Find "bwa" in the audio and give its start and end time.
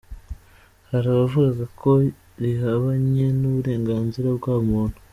4.39-4.55